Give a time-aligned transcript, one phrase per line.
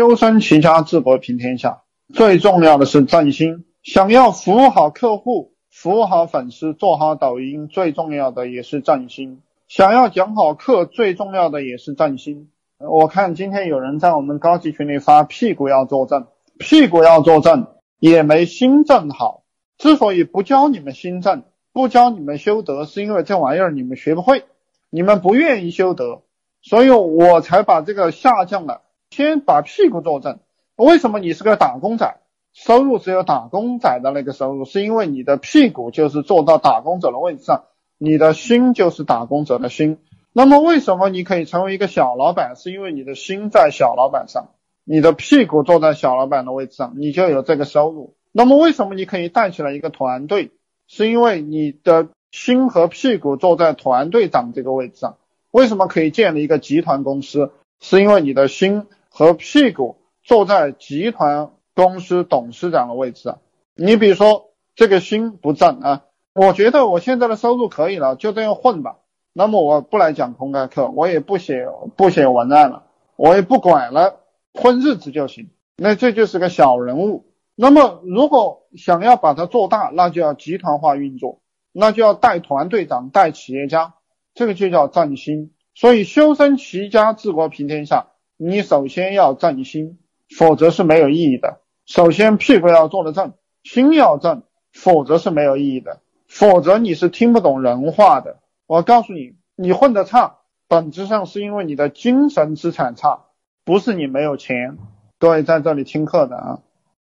[0.00, 1.82] 修身齐家治国平天下，
[2.14, 3.66] 最重要的是正心。
[3.82, 9.42] 想要服务好客户、服务好粉丝、做好抖音，最重要的也是正心。
[9.68, 12.48] 想要讲好课，最重要的也是正心。
[12.78, 16.28] 我看今天有人在我们高级群里发屁股要坐正，
[16.58, 17.66] 屁股要坐正
[17.98, 19.42] 也没心正好。
[19.76, 21.42] 之所以不教你们心正，
[21.74, 24.44] 不教你们修德，是因为这玩意儿你们学不会，
[24.88, 26.22] 你们不愿意修德，
[26.62, 28.80] 所以我才把这个下降了。
[29.10, 30.38] 先把屁股坐正。
[30.76, 32.20] 为什么你是个打工仔，
[32.52, 34.64] 收入只有打工仔的那个收入？
[34.64, 37.64] 是因为你的屁股就是坐到打工者的位置上，
[37.98, 39.98] 你的心就是打工者的心。
[40.32, 42.54] 那么为什么你可以成为一个小老板？
[42.54, 44.50] 是因为你的心在小老板上，
[44.84, 48.14] 你的屁股坐在小老板的位置上，你就有这个收入。
[48.30, 50.52] 那么为什么你可以带起来一个团队？
[50.86, 55.16] 是因为你的心和屁股坐在团队长这个位置上。
[55.50, 57.50] 为什么可以建立一个集团公司？
[57.80, 58.86] 是因为你的心。
[59.20, 63.36] 和屁股坐在集团公司董事长的位置啊，
[63.74, 68.96] 你比如说这个心不正啊，我觉得我现在的收入可以了，就这样混吧。
[69.34, 72.84] 那么我不来讲公开课，我也不写不写文案了，
[73.16, 74.20] 我也不管了，
[74.54, 75.50] 混日子就行。
[75.76, 77.26] 那这就是个小人物。
[77.54, 81.42] 那么如果想要把它做大，那就要集团化运作，
[81.72, 83.96] 那就要带团队长、带企业家，
[84.32, 85.52] 这个就叫正心。
[85.74, 88.09] 所以修身齐家治国平天下。
[88.42, 89.98] 你首先要正心，
[90.34, 91.60] 否则是没有意义的。
[91.84, 96.00] 首先屁股要坐得正，心要正，否则是没有意义的。
[96.26, 98.38] 否则你是听不懂人话的。
[98.66, 103.26] 我告诉你，你混得差，本质上是因为你的精神资产差，
[103.66, 104.78] 不是你没有钱。
[105.18, 106.60] 各位在这里听课的啊，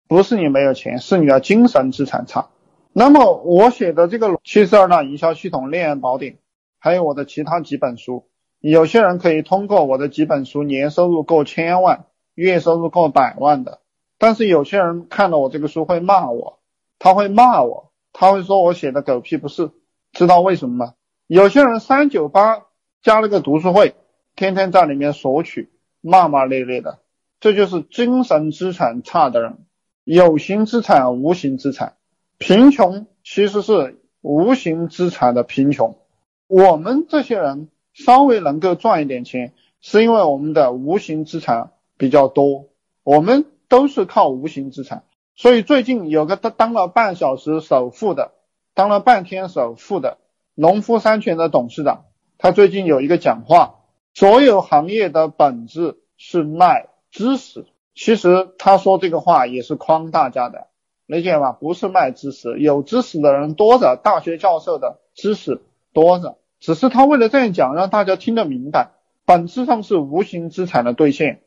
[0.07, 2.47] 不是你没有钱，是你的精神资产差。
[2.91, 6.39] 那么我写的这个七十二大营销系统恋爱宝典，
[6.79, 8.28] 还有我的其他几本书。
[8.61, 13.79] 有些人可以通过我的几本书，年收入过千万，月收入过百万的。
[14.17, 16.59] 但是有些人看了我这个书会骂我，
[16.99, 19.71] 他会骂我，他会说我写的狗屁不是。
[20.11, 20.93] 知道为什么吗？
[21.25, 22.65] 有些人三九八
[23.01, 23.95] 加了个读书会，
[24.35, 25.71] 天天在里面索取，
[26.01, 26.99] 骂骂咧咧的，
[27.39, 29.59] 这就是精神资产差的人。
[30.03, 31.93] 有形资产，无形资产，
[32.37, 35.97] 贫穷其实是无形资产的贫穷。
[36.47, 37.69] 我们这些人。
[38.05, 42.67] 稍微能够赚一点钱，是因为我们的无形资产比较多，
[43.03, 45.03] 我们都是靠无形资产。
[45.35, 48.31] 所以最近有个当当了半小时首富的，
[48.73, 50.17] 当了半天首富的
[50.55, 52.05] 农夫山泉的董事长，
[52.37, 53.81] 他最近有一个讲话，
[54.13, 57.65] 所有行业的本质是卖知识。
[57.95, 60.67] 其实他说这个话也是诓大家的，
[61.05, 61.51] 理解吗？
[61.51, 65.61] 不是卖知识，有知识的人多着，大学教授的知识
[65.91, 66.37] 多着。
[66.59, 68.91] 只是他为了这样讲，让大家听得明白，
[69.25, 71.41] 本质上是无形资产的兑现。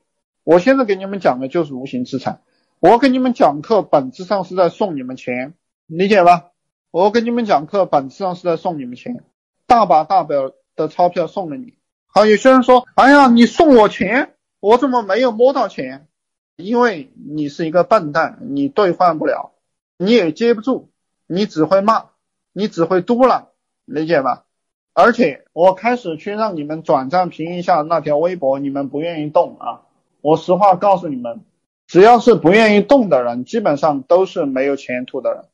[0.45, 2.41] 我现在给你们讲的就是无形资产。
[2.81, 5.55] 我给你们讲课，本质上是在送你们钱，
[5.87, 6.51] 理解吧？
[6.91, 9.22] 我给你们讲课，本质上是在送你们钱，
[9.67, 10.34] 大把大把
[10.75, 11.75] 的钞票送给你。
[12.06, 16.09] 好，有些人说，哎呀，你送我钱，我怎么没有摸到钱？
[16.56, 19.53] 因为你是一个笨蛋，你兑换不了，
[19.97, 20.91] 你也接不住，
[21.27, 22.06] 你只会骂，
[22.53, 23.47] 你只会嘟囔，
[23.84, 24.45] 理解吧？
[24.94, 29.82] 而且我开始去让你们转账评一下那条微博，你们不愿意动啊！
[30.20, 31.41] 我实话告诉你们，
[31.86, 35.44] 只要是不愿意动的人，基本上都是没有前途的人。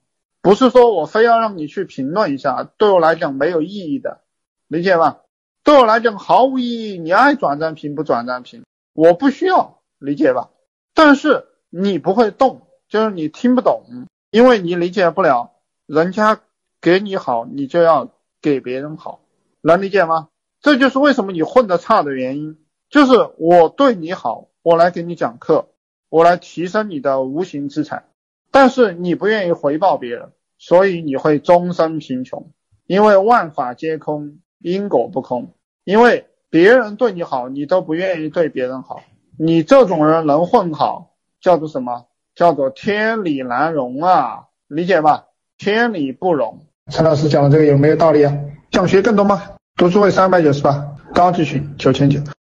[0.42, 4.20] 不是说我非要让你去评论一下，对我来讲没有意义的，
[4.66, 5.20] 理解吧？
[5.62, 10.50] 对我来讲毫无意义，你爱转账评不转账评，我不需要，理解吧？
[10.94, 13.84] 但是你不会动，就是你听不懂，
[14.30, 15.52] 因为你理解不了，
[15.86, 16.40] 人家
[16.80, 18.08] 给你好，你就要
[18.42, 19.20] 给别人好。
[19.68, 20.28] 能理解吗？
[20.60, 22.56] 这就是为什么你混得差的原因，
[22.90, 25.68] 就是我对你好，我来给你讲课，
[26.08, 28.06] 我来提升你的无形资产，
[28.50, 32.50] 但是你不愿意回报别人，所以你会终身贫穷。
[32.86, 35.52] 因为万法皆空，因果不空。
[35.84, 39.02] 因为别人对你好，你都不愿意对别人好，
[39.38, 42.06] 你这种人能混好，叫做什么？
[42.34, 45.26] 叫做天理难容啊，理解吧？
[45.56, 46.66] 天理不容。
[46.90, 48.34] 陈老师讲的这个有没有道理啊？
[48.70, 49.42] 想学更多吗？
[49.78, 50.84] 读书会三百九十八，
[51.14, 52.18] 高级群九千九。